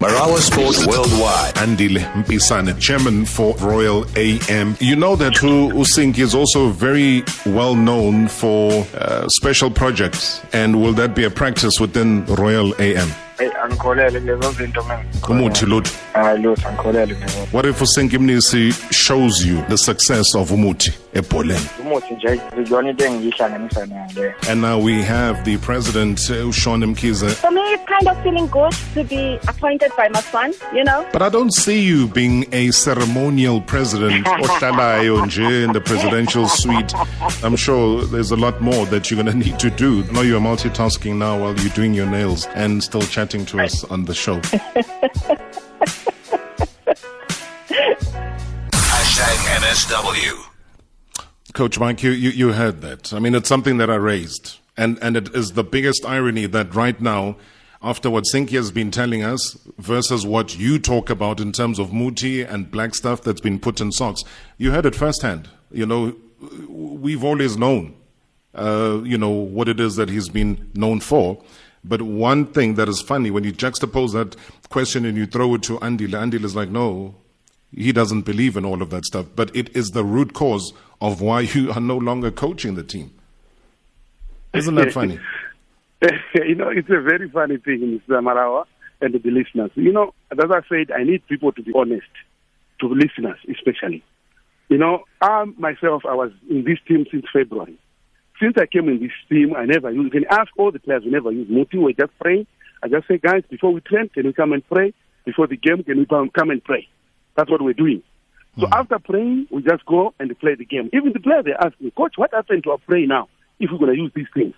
Marawa 0.00 0.36
Sport 0.38 0.86
Worldwide. 0.86 1.54
Andile 1.54 2.00
Mpisane, 2.12 2.78
chairman 2.78 3.24
for 3.24 3.54
Royal 3.56 4.04
AM. 4.14 4.76
You 4.78 4.94
know 4.94 5.16
that 5.16 5.32
Usink 5.34 6.18
is 6.18 6.34
also 6.34 6.68
very 6.68 7.24
well 7.46 7.74
known 7.74 8.28
for 8.28 8.86
uh, 8.94 9.26
special 9.28 9.70
projects. 9.70 10.42
And 10.52 10.82
will 10.82 10.92
that 10.94 11.14
be 11.14 11.24
a 11.24 11.30
practice 11.30 11.80
within 11.80 12.26
Royal 12.26 12.78
AM? 12.78 13.08
Hey, 13.38 13.48
angikholele 13.64 14.20
lezo 14.20 14.52
zinto 14.52 14.84
Umuthi 15.28 15.66
lutho. 15.66 15.90
hayi 16.12 16.42
lutho 16.42 16.68
angikholele 16.68 17.06
lezo 17.14 17.48
What 17.52 17.66
if 17.66 17.82
Usink 17.82 18.12
Mnisi 18.12 18.72
shows 18.90 19.46
you 19.46 19.62
the 19.68 19.76
success 19.76 20.34
of 20.34 20.50
Umuti 20.50 20.92
ebholeni? 21.14 21.60
umuthi 21.80 22.14
nje 22.14 22.40
iyona 22.66 22.90
into 22.90 23.04
engiyihlanganisa 23.04 23.86
nayo 23.86 24.32
And 24.50 24.60
now 24.62 24.78
we 24.78 25.02
have 25.02 25.44
the 25.44 25.58
president, 25.58 26.18
uh, 26.30 26.52
Shauwn 26.52 26.86
Mkhize. 26.86 27.26
For 27.76 27.82
it's 27.82 27.90
kind 27.90 28.08
of 28.08 28.22
feeling 28.22 28.46
good 28.46 28.72
to 28.94 29.04
be 29.04 29.38
appointed 29.48 29.92
by 29.96 30.08
my 30.08 30.20
son, 30.20 30.54
you 30.72 30.82
know. 30.84 31.06
But 31.12 31.20
I 31.22 31.28
don't 31.28 31.52
see 31.52 31.82
you 31.82 32.08
being 32.08 32.46
a 32.52 32.70
ceremonial 32.70 33.60
president 33.60 34.24
ohlalayo 34.26 35.22
nje 35.26 35.64
in 35.64 35.72
the 35.72 35.80
presidential 35.80 36.48
suite. 36.48 36.94
I'm 37.44 37.56
sure 37.56 38.04
there's 38.04 38.30
a 38.30 38.36
lot 38.36 38.62
more 38.62 38.86
that 38.86 39.10
you're 39.10 39.22
going 39.22 39.38
to 39.40 39.46
need 39.46 39.58
to 39.58 39.70
do. 39.70 40.04
I 40.04 40.12
know 40.12 40.22
you're 40.22 40.40
multitasking 40.40 41.16
now 41.16 41.38
while 41.38 41.54
you're 41.58 41.74
doing 41.74 41.92
your 41.92 42.06
nails 42.06 42.46
and 42.54 42.82
still 42.82 43.02
chatting 43.02 43.44
to 43.46 43.60
us 43.60 43.84
on 43.84 44.06
the 44.06 44.14
show. 44.14 44.40
Hashtag 48.72 49.36
MSW. 49.60 50.44
Coach 51.52 51.78
Mike, 51.78 52.02
you, 52.02 52.10
you, 52.10 52.30
you 52.30 52.52
heard 52.52 52.80
that. 52.82 53.12
I 53.12 53.18
mean, 53.18 53.34
it's 53.34 53.48
something 53.48 53.76
that 53.78 53.90
I 53.90 53.96
raised. 53.96 54.58
And, 54.78 54.98
and 55.00 55.16
it 55.16 55.34
is 55.34 55.52
the 55.52 55.64
biggest 55.64 56.04
irony 56.04 56.46
that 56.46 56.74
right 56.74 57.00
now, 57.00 57.36
after 57.86 58.10
what 58.10 58.24
Sinky 58.24 58.56
has 58.56 58.72
been 58.72 58.90
telling 58.90 59.22
us 59.22 59.56
versus 59.78 60.26
what 60.26 60.58
you 60.58 60.80
talk 60.80 61.08
about 61.08 61.38
in 61.38 61.52
terms 61.52 61.78
of 61.78 61.92
Muti 61.92 62.42
and 62.42 62.68
black 62.68 62.96
stuff 62.96 63.22
that's 63.22 63.40
been 63.40 63.60
put 63.60 63.80
in 63.80 63.92
socks, 63.92 64.24
you 64.58 64.72
heard 64.72 64.86
it 64.86 64.96
firsthand. 64.96 65.48
You 65.70 65.86
know, 65.86 66.16
we've 66.68 67.22
always 67.22 67.56
known, 67.56 67.94
uh, 68.56 69.02
you 69.04 69.16
know, 69.16 69.30
what 69.30 69.68
it 69.68 69.78
is 69.78 69.94
that 69.94 70.08
he's 70.08 70.28
been 70.28 70.68
known 70.74 70.98
for. 70.98 71.40
But 71.84 72.02
one 72.02 72.46
thing 72.46 72.74
that 72.74 72.88
is 72.88 73.00
funny 73.00 73.30
when 73.30 73.44
you 73.44 73.52
juxtapose 73.52 74.12
that 74.14 74.34
question 74.68 75.04
and 75.04 75.16
you 75.16 75.26
throw 75.26 75.54
it 75.54 75.62
to 75.64 75.78
Andile, 75.78 76.08
Andile 76.08 76.42
is 76.42 76.56
like, 76.56 76.70
no, 76.70 77.14
he 77.72 77.92
doesn't 77.92 78.22
believe 78.22 78.56
in 78.56 78.64
all 78.64 78.82
of 78.82 78.90
that 78.90 79.04
stuff. 79.04 79.26
But 79.36 79.54
it 79.54 79.76
is 79.76 79.90
the 79.90 80.04
root 80.04 80.32
cause 80.32 80.72
of 81.00 81.20
why 81.20 81.40
you 81.54 81.70
are 81.70 81.80
no 81.80 81.96
longer 81.96 82.32
coaching 82.32 82.74
the 82.74 82.82
team. 82.82 83.12
Isn't 84.54 84.74
that 84.74 84.92
funny? 84.92 85.20
you 86.34 86.54
know, 86.54 86.68
it's 86.68 86.88
a 86.88 87.00
very 87.00 87.28
funny 87.30 87.56
thing, 87.58 88.00
Mr. 88.08 88.20
Marawa 88.20 88.64
and 89.00 89.14
the 89.14 89.30
listeners. 89.30 89.70
You 89.74 89.92
know, 89.92 90.14
as 90.30 90.38
I 90.50 90.60
said, 90.68 90.90
I 90.90 91.04
need 91.04 91.26
people 91.26 91.52
to 91.52 91.62
be 91.62 91.72
honest, 91.74 92.06
to 92.80 92.88
listeners 92.88 93.38
especially. 93.48 94.02
You 94.68 94.78
know, 94.78 95.04
I 95.20 95.44
myself, 95.56 96.02
I 96.08 96.14
was 96.14 96.32
in 96.50 96.64
this 96.64 96.78
team 96.88 97.06
since 97.10 97.24
February. 97.32 97.78
Since 98.40 98.54
I 98.58 98.66
came 98.66 98.88
in 98.88 99.00
this 99.00 99.12
team, 99.30 99.54
I 99.56 99.64
never 99.64 99.90
used, 99.90 100.12
you 100.12 100.20
can 100.20 100.30
ask 100.30 100.48
all 100.58 100.70
the 100.70 100.80
players, 100.80 101.04
we 101.04 101.10
never 101.10 101.32
use 101.32 101.48
Muti, 101.48 101.78
we 101.78 101.94
just 101.94 102.12
pray. 102.20 102.46
I 102.82 102.88
just 102.88 103.08
say, 103.08 103.16
guys, 103.16 103.42
before 103.48 103.72
we 103.72 103.80
train, 103.80 104.10
can 104.10 104.26
we 104.26 104.34
come 104.34 104.52
and 104.52 104.66
pray? 104.68 104.92
Before 105.24 105.46
the 105.46 105.56
game, 105.56 105.82
can 105.84 105.98
we 105.98 106.06
come 106.06 106.50
and 106.50 106.62
pray? 106.62 106.86
That's 107.34 107.50
what 107.50 107.62
we're 107.62 107.72
doing. 107.72 108.02
So 108.58 108.66
hmm. 108.66 108.72
after 108.74 108.98
praying, 108.98 109.48
we 109.50 109.62
just 109.62 109.86
go 109.86 110.12
and 110.20 110.38
play 110.38 110.54
the 110.54 110.66
game. 110.66 110.90
Even 110.92 111.12
the 111.12 111.20
players, 111.20 111.44
they 111.46 111.52
ask 111.52 111.80
me, 111.80 111.90
Coach, 111.96 112.14
what 112.16 112.34
happened 112.34 112.64
to 112.64 112.72
our 112.72 112.78
pray 112.78 113.06
now 113.06 113.28
if 113.58 113.70
we're 113.70 113.78
going 113.78 113.94
to 113.94 114.02
use 114.02 114.12
these 114.14 114.26
things? 114.34 114.54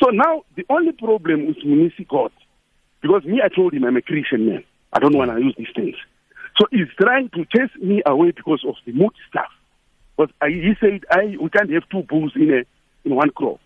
So 0.00 0.10
now 0.10 0.42
the 0.56 0.64
only 0.68 0.92
problem 0.92 1.48
is 1.48 1.56
Mnisi 1.64 2.06
got, 2.08 2.32
because 3.00 3.24
me, 3.24 3.40
I 3.44 3.48
told 3.48 3.74
him 3.74 3.84
I'm 3.84 3.96
a 3.96 4.02
Christian 4.02 4.46
man. 4.46 4.64
I 4.92 4.98
don't 4.98 5.16
want 5.16 5.30
to 5.30 5.40
use 5.40 5.54
these 5.56 5.72
things. 5.74 5.96
So 6.60 6.66
he's 6.70 6.88
trying 7.00 7.30
to 7.30 7.44
chase 7.46 7.74
me 7.80 8.02
away 8.04 8.32
because 8.32 8.64
of 8.66 8.74
the 8.84 8.92
mood 8.92 9.12
stuff. 9.28 9.50
But 10.16 10.30
I, 10.40 10.48
he 10.48 10.74
said, 10.80 11.04
I, 11.10 11.36
we 11.40 11.48
can't 11.48 11.70
have 11.70 11.88
two 11.90 12.02
bulls 12.02 12.32
in 12.36 12.50
a 12.52 12.62
in 13.08 13.16
one 13.16 13.30
crow. 13.30 13.58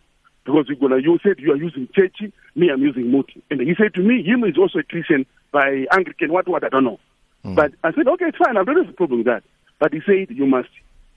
Because 0.45 0.67
you're 0.69 0.77
gonna 0.77 1.03
you 1.03 1.19
said 1.23 1.39
you 1.39 1.53
are 1.53 1.57
using 1.57 1.89
churchy, 1.93 2.33
me 2.55 2.71
I'm 2.71 2.81
using 2.81 3.11
Muti. 3.11 3.43
And 3.51 3.61
he 3.61 3.75
said 3.75 3.95
to 3.95 4.01
me, 4.01 4.23
him 4.23 4.45
is 4.45 4.57
also 4.57 4.79
a 4.79 4.85
Christian 4.85 5.27
by 5.51 5.87
Anglican, 5.93 6.33
what 6.33 6.47
what 6.49 6.63
I 6.63 6.69
don't 6.69 6.85
know. 6.85 7.01
Hmm. 7.43 7.55
But 7.57 7.73
I 7.83 7.93
said, 7.93 8.07
Okay, 8.07 8.27
it's 8.27 8.39
fine, 8.39 8.57
I 8.57 8.63
don't 8.63 8.77
have 8.77 8.89
a 8.89 8.97
problem 8.97 9.21
with 9.21 9.27
that. 9.27 9.43
But 9.81 9.93
he 9.93 10.01
said 10.07 10.31
you 10.31 10.47
must 10.47 10.69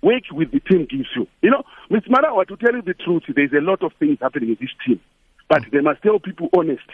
work 0.02 0.24
with 0.32 0.52
the 0.52 0.60
team 0.60 0.86
gives 0.90 1.08
you. 1.16 1.28
You 1.42 1.52
know, 1.52 1.64
Mr. 1.92 2.08
Marawa, 2.10 2.48
to 2.48 2.56
tell 2.58 2.74
you 2.74 2.82
the 2.82 2.94
truth, 2.94 3.24
there's 3.36 3.52
a 3.54 3.62
lot 3.62 3.84
of 3.84 3.92
things 4.00 4.18
happening 4.22 4.50
in 4.50 4.58
this 4.60 4.70
team. 4.86 5.00
But 5.48 5.64
they 5.72 5.82
must 5.82 6.02
tell 6.02 6.20
people 6.20 6.50
honest. 6.56 6.86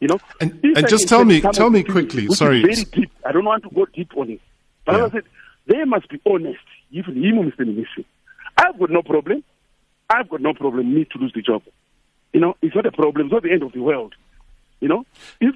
You 0.00 0.08
know, 0.08 0.18
And- 0.40 0.58
and 0.76 0.88
just 0.88 1.08
tell 1.08 1.24
me- 1.24 1.40
tell 1.40 1.70
me 1.70 1.82
quickly, 1.82 2.26
sorry. 2.28 2.60
Very 2.62 2.84
deep. 2.84 3.10
I 3.24 3.32
don't 3.32 3.44
want 3.44 3.62
to 3.62 3.70
go 3.70 3.86
deep 3.86 4.10
on 4.16 4.30
it. 4.30 4.40
But 4.84 4.96
Yeah. 4.96 5.04
I 5.06 5.10
said, 5.10 5.22
they 5.66 5.84
must 5.84 6.08
be 6.08 6.20
honest. 6.26 6.58
Even 6.90 7.14
him, 7.22 7.36
Mr. 7.50 7.60
Minister. 7.60 8.02
I've 8.58 8.78
got 8.78 8.90
no 8.90 9.02
problem. 9.02 9.42
I've 10.10 10.28
got 10.28 10.40
no 10.42 10.52
problem 10.52 10.94
me 10.94 11.06
to 11.06 11.18
lose 11.18 11.32
the 11.32 11.40
job. 11.42 11.62
You 12.32 12.40
know, 12.40 12.56
it's 12.60 12.74
not 12.74 12.84
a 12.86 12.92
problem. 12.92 13.26
It's 13.26 13.32
not 13.32 13.42
the 13.44 13.52
end 13.52 13.62
of 13.62 13.72
the 13.72 13.80
world. 13.80 14.14
You 14.80 14.88
know, 14.88 15.06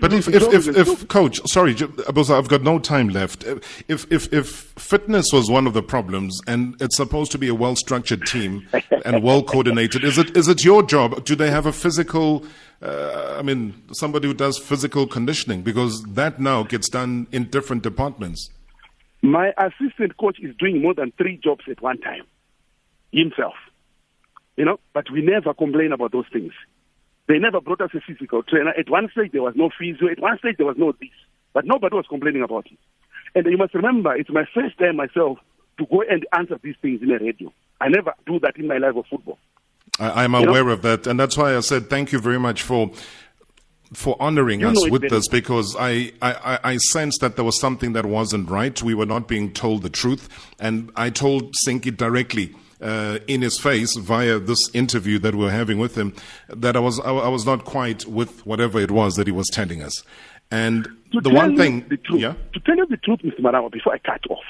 But 0.00 0.14
if, 0.14 0.26
if, 0.28 0.42
if, 0.54 0.68
if 0.68 1.08
coach, 1.08 1.40
sorry, 1.46 1.76
I've 2.08 2.48
got 2.48 2.62
no 2.62 2.78
time 2.78 3.10
left. 3.10 3.44
If, 3.86 4.10
if, 4.10 4.32
if 4.32 4.48
fitness 4.48 5.32
was 5.34 5.50
one 5.50 5.66
of 5.66 5.74
the 5.74 5.82
problems 5.82 6.40
and 6.46 6.80
it's 6.80 6.96
supposed 6.96 7.30
to 7.32 7.38
be 7.38 7.48
a 7.48 7.54
well 7.54 7.76
structured 7.76 8.26
team 8.26 8.66
and 9.04 9.22
well 9.22 9.42
coordinated, 9.42 10.02
is 10.02 10.16
it, 10.16 10.34
is 10.34 10.48
it 10.48 10.64
your 10.64 10.82
job? 10.82 11.24
Do 11.26 11.34
they 11.36 11.50
have 11.50 11.66
a 11.66 11.72
physical, 11.72 12.46
uh, 12.80 13.36
I 13.38 13.42
mean, 13.42 13.74
somebody 13.92 14.28
who 14.28 14.34
does 14.34 14.56
physical 14.56 15.06
conditioning? 15.06 15.60
Because 15.60 16.02
that 16.04 16.40
now 16.40 16.62
gets 16.62 16.88
done 16.88 17.26
in 17.30 17.50
different 17.50 17.82
departments. 17.82 18.48
My 19.20 19.52
assistant 19.58 20.16
coach 20.16 20.38
is 20.40 20.56
doing 20.56 20.80
more 20.80 20.94
than 20.94 21.12
three 21.18 21.36
jobs 21.36 21.64
at 21.70 21.82
one 21.82 21.98
time 21.98 22.22
himself. 23.12 23.54
You 24.56 24.64
know, 24.64 24.80
but 24.94 25.10
we 25.10 25.20
never 25.22 25.52
complain 25.52 25.92
about 25.92 26.12
those 26.12 26.26
things. 26.32 26.52
They 27.28 27.38
never 27.38 27.60
brought 27.60 27.80
us 27.82 27.90
a 27.94 28.00
physical 28.00 28.42
trainer. 28.42 28.70
At 28.70 28.88
one 28.90 29.08
stage, 29.12 29.32
there 29.32 29.42
was 29.42 29.54
no 29.54 29.70
physio. 29.78 30.08
At 30.10 30.18
one 30.18 30.38
stage, 30.38 30.56
there 30.56 30.66
was 30.66 30.76
no 30.78 30.92
this. 30.92 31.10
But 31.52 31.66
nobody 31.66 31.94
was 31.94 32.06
complaining 32.08 32.42
about 32.42 32.66
it. 32.70 32.78
And 33.34 33.46
you 33.46 33.58
must 33.58 33.74
remember, 33.74 34.14
it's 34.16 34.30
my 34.30 34.44
first 34.54 34.78
time 34.78 34.96
myself 34.96 35.38
to 35.78 35.86
go 35.86 36.02
and 36.08 36.26
answer 36.36 36.58
these 36.62 36.76
things 36.80 37.02
in 37.02 37.10
a 37.10 37.18
radio. 37.18 37.52
I 37.80 37.88
never 37.88 38.14
do 38.26 38.40
that 38.40 38.56
in 38.56 38.66
my 38.66 38.78
life 38.78 38.96
of 38.96 39.06
football. 39.06 39.38
I, 40.00 40.24
I'm 40.24 40.32
know- 40.32 40.44
aware 40.44 40.68
of 40.68 40.82
that, 40.82 41.06
and 41.06 41.18
that's 41.20 41.36
why 41.36 41.56
I 41.56 41.60
said 41.60 41.90
thank 41.90 42.12
you 42.12 42.18
very 42.18 42.38
much 42.38 42.62
for 42.62 42.90
for 43.94 44.16
honoring 44.20 44.60
You 44.60 44.68
us 44.68 44.90
with 44.90 45.08
this 45.08 45.28
because 45.28 45.74
I, 45.78 46.12
I, 46.20 46.58
I- 46.62 46.76
sensed 46.76 47.22
that 47.22 47.36
there 47.36 47.44
was 47.44 47.58
something 47.58 47.94
that 47.94 48.04
wasn't 48.04 48.50
right. 48.50 48.80
We 48.82 48.92
were 48.94 49.06
not 49.06 49.26
being 49.28 49.52
told 49.52 49.82
the 49.82 49.88
truth, 49.88 50.28
and 50.58 50.90
I 50.94 51.08
told 51.10 51.54
Sinky 51.66 51.96
directly. 51.96 52.54
Uh, 52.80 53.18
in 53.26 53.42
his 53.42 53.58
face 53.58 53.96
via 53.96 54.38
this 54.38 54.70
interview 54.72 55.18
that 55.18 55.34
we're 55.34 55.50
having 55.50 55.78
with 55.80 55.98
him, 55.98 56.14
that 56.48 56.76
I 56.76 56.78
was 56.78 57.00
I, 57.00 57.10
I 57.10 57.28
was 57.28 57.44
not 57.44 57.64
quite 57.64 58.06
with 58.06 58.46
whatever 58.46 58.78
it 58.78 58.92
was 58.92 59.16
that 59.16 59.26
he 59.26 59.32
was 59.32 59.48
telling 59.48 59.82
us, 59.82 60.04
and 60.52 60.84
To 61.10 61.20
the 61.20 61.30
one 61.30 61.56
thing, 61.56 61.88
the 61.88 61.96
truth, 61.96 62.20
yeah, 62.20 62.34
to 62.52 62.60
tell 62.60 62.76
you 62.76 62.86
the 62.86 62.96
truth, 62.96 63.18
Mr. 63.24 63.40
Marawa, 63.40 63.72
before 63.72 63.94
I 63.94 63.98
cut 63.98 64.20
off, 64.30 64.44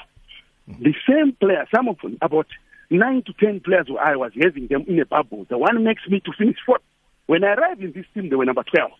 the 0.66 0.94
same 1.08 1.32
player, 1.40 1.66
some 1.75 1.88
of 1.88 1.99
them, 2.02 2.18
about 2.20 2.49
nine 2.90 3.23
to 3.23 3.32
ten 3.32 3.61
players 3.61 3.88
who 3.88 3.97
I 3.97 4.14
was 4.16 4.32
having 4.38 4.66
them 4.66 4.85
in 4.87 5.00
a 5.00 5.06
bubble. 5.06 5.47
The 5.49 5.56
one 5.56 5.82
makes 5.82 6.06
me 6.06 6.20
to 6.20 6.32
finish 6.37 6.58
fourth. 6.66 6.82
When 7.28 7.44
I 7.44 7.54
arrived 7.54 7.82
in 7.82 7.92
this 7.92 8.04
team, 8.12 8.28
they 8.28 8.37
were 8.37 8.44
number 8.44 8.64
twelve. 8.64 8.92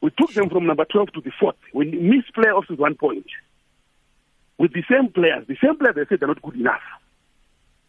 We 0.00 0.10
took 0.10 0.32
them 0.32 0.48
from 0.48 0.66
number 0.66 0.84
twelve 0.84 1.12
to 1.14 1.20
the 1.20 1.32
fourth. 1.40 1.56
We 1.74 1.86
missed 1.86 2.32
playoffs 2.36 2.70
with 2.70 2.78
one 2.78 2.94
point. 2.94 3.26
With 4.58 4.74
the 4.74 4.84
same 4.88 5.08
players, 5.10 5.44
the 5.48 5.56
same 5.60 5.76
players, 5.76 5.96
they 5.96 6.04
said 6.08 6.20
they're 6.20 6.28
not 6.28 6.40
good 6.40 6.54
enough 6.54 6.82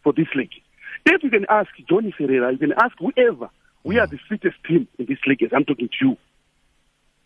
for 0.03 0.13
this 0.13 0.27
league. 0.35 0.51
If 1.05 1.23
you 1.23 1.29
can 1.29 1.45
ask 1.49 1.69
Johnny 1.89 2.13
Ferreira, 2.17 2.51
you 2.51 2.57
can 2.57 2.73
ask 2.73 2.95
whoever, 2.99 3.49
we 3.83 3.99
are 3.99 4.07
the 4.07 4.19
fittest 4.29 4.55
team 4.67 4.87
in 4.97 5.05
this 5.07 5.17
league 5.27 5.43
as 5.43 5.51
I'm 5.53 5.65
talking 5.65 5.89
to 5.99 6.05
you 6.05 6.17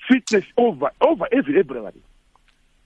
fitness 0.09 0.45
over 0.57 0.89
over 1.01 1.27
every 1.31 1.59
everybody. 1.59 2.01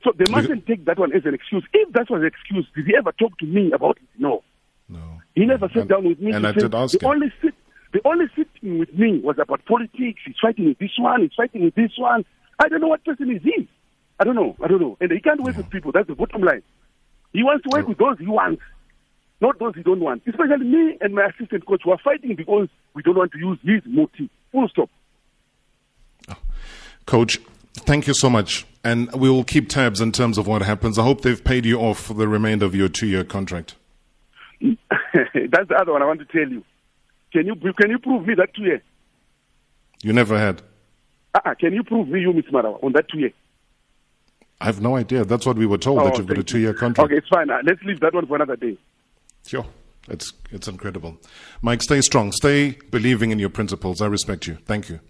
So 0.03 0.11
they 0.17 0.29
mustn't 0.31 0.65
take 0.65 0.85
that 0.85 0.97
one 0.97 1.13
as 1.13 1.23
an 1.25 1.35
excuse. 1.35 1.63
If 1.73 1.93
that 1.93 2.09
was 2.09 2.21
an 2.21 2.27
excuse, 2.27 2.65
did 2.75 2.87
he 2.87 2.95
ever 2.97 3.11
talk 3.11 3.37
to 3.39 3.45
me 3.45 3.71
about 3.71 3.97
it? 3.97 4.09
No. 4.17 4.43
no, 4.89 5.21
He 5.35 5.45
never 5.45 5.67
sat 5.69 5.77
And- 5.81 5.89
down 5.89 6.03
with 6.05 6.19
me. 6.19 6.31
and 6.31 6.47
I 6.47 6.53
say, 6.53 6.61
did 6.61 6.73
ask 6.75 6.97
the 6.97 7.05
him. 7.05 7.11
only 7.11 7.31
sit 7.41 7.53
the 7.93 8.01
only 8.05 8.25
sitting 8.35 8.79
with 8.79 8.93
me 8.93 9.19
was 9.19 9.37
about 9.37 9.63
politics. 9.65 10.21
He's 10.25 10.35
fighting 10.41 10.65
with 10.65 10.79
this 10.79 10.91
one, 10.97 11.21
he's 11.21 11.33
fighting 11.35 11.63
with 11.63 11.75
this 11.75 11.91
one. 11.97 12.25
I 12.57 12.69
don't 12.69 12.81
know 12.81 12.87
what 12.87 13.03
person 13.05 13.29
is 13.29 13.43
he. 13.43 13.67
I 14.19 14.23
don't 14.23 14.35
know. 14.35 14.55
I 14.63 14.67
don't 14.67 14.79
know. 14.79 14.97
And 15.01 15.11
he 15.11 15.19
can't 15.19 15.41
work 15.41 15.57
with 15.57 15.69
people. 15.69 15.91
That's 15.91 16.07
the 16.07 16.15
bottom 16.15 16.41
line. 16.41 16.61
He 17.33 17.43
wants 17.43 17.63
to 17.63 17.69
work 17.75 17.87
with 17.87 17.97
those 17.97 18.17
he 18.19 18.27
wants, 18.27 18.61
not 19.41 19.57
those 19.59 19.75
he 19.75 19.83
don't 19.83 19.99
want. 19.99 20.21
Especially 20.27 20.65
me 20.65 20.97
and 21.01 21.15
my 21.15 21.25
assistant 21.25 21.65
coach 21.65 21.81
who 21.83 21.91
are 21.91 21.97
fighting 22.03 22.35
because 22.35 22.69
we 22.93 23.01
don't 23.01 23.17
want 23.17 23.31
to 23.33 23.39
use 23.39 23.57
his 23.63 23.81
motive. 23.85 24.29
Full 24.51 24.67
stop. 24.69 24.89
Coach, 27.05 27.39
thank 27.73 28.07
you 28.07 28.13
so 28.13 28.29
much. 28.29 28.65
And 28.83 29.11
we 29.13 29.29
will 29.29 29.43
keep 29.43 29.69
tabs 29.69 29.99
in 30.01 30.11
terms 30.11 30.37
of 30.37 30.47
what 30.47 30.61
happens. 30.61 30.97
I 30.97 31.03
hope 31.03 31.21
they've 31.21 31.43
paid 31.43 31.65
you 31.65 31.79
off 31.79 31.99
for 31.99 32.13
the 32.13 32.27
remainder 32.27 32.65
of 32.65 32.75
your 32.75 32.87
two 32.87 33.07
year 33.07 33.23
contract. 33.23 33.75
That's 34.61 34.77
the 35.67 35.75
other 35.79 35.91
one 35.91 36.01
I 36.01 36.05
want 36.05 36.19
to 36.19 36.25
tell 36.25 36.49
you. 36.49 36.63
Can 37.33 37.47
you 37.47 37.55
can 37.55 37.89
you 37.89 37.99
prove 37.99 38.27
me 38.27 38.35
that 38.35 38.53
two 38.53 38.63
year? 38.63 38.81
You 40.03 40.13
never 40.13 40.37
had. 40.37 40.61
Uh-uh, 41.33 41.55
can 41.55 41.73
you 41.73 41.83
prove 41.83 42.07
me 42.09 42.21
you, 42.21 42.33
Miss 42.33 42.45
Marawa, 42.45 42.83
on 42.83 42.91
that 42.93 43.07
two 43.09 43.19
year? 43.19 43.31
I 44.59 44.65
have 44.65 44.81
no 44.81 44.95
idea. 44.95 45.25
That's 45.25 45.45
what 45.45 45.57
we 45.57 45.65
were 45.65 45.77
told, 45.77 45.99
that 45.99 46.17
you've 46.17 46.27
got 46.27 46.37
a 46.37 46.41
Oh, 46.41 46.43
two 46.43 46.59
year 46.59 46.73
contract. 46.73 47.05
Okay, 47.11 47.17
it's 47.17 47.27
fine. 47.29 47.49
Uh, 47.49 47.59
let's 47.65 47.81
leave 47.83 47.99
that 48.01 48.13
one 48.13 48.27
for 48.27 48.35
another 48.35 48.55
day. 48.55 48.77
Sure. 49.51 49.65
It's, 50.07 50.31
it's 50.49 50.69
incredible. 50.69 51.17
Mike, 51.61 51.81
stay 51.81 51.99
strong. 51.99 52.31
Stay 52.31 52.77
believing 52.89 53.31
in 53.31 53.37
your 53.37 53.49
principles. 53.49 54.01
I 54.01 54.05
respect 54.05 54.47
you. 54.47 54.57
Thank 54.65 54.87
you. 54.87 55.01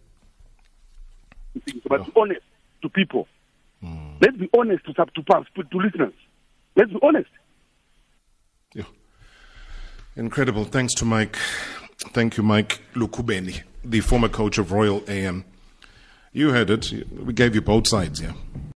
But 1.87 2.07
be 2.07 2.11
honest 2.15 2.41
to 2.81 2.89
people. 2.89 3.27
Let's 4.19 4.35
be 4.37 4.49
honest 4.57 4.83
to, 4.85 4.93
to, 4.93 5.63
to 5.63 5.77
listeners. 5.77 6.13
Let's 6.75 6.89
be 6.89 6.97
honest. 7.03 7.29
Yeah. 8.73 8.85
Incredible. 10.15 10.63
Thanks 10.65 10.95
to 10.95 11.05
Mike. 11.05 11.37
Thank 12.15 12.37
you, 12.37 12.41
Mike 12.41 12.81
Lukhubeni, 12.95 13.61
the 13.83 13.99
former 13.99 14.29
coach 14.29 14.57
of 14.57 14.71
Royal 14.71 15.03
AM. 15.07 15.45
You 16.33 16.49
heard 16.49 16.71
it. 16.71 16.91
We 17.15 17.33
gave 17.33 17.53
you 17.53 17.61
both 17.61 17.87
sides, 17.87 18.19
yeah. 18.19 18.33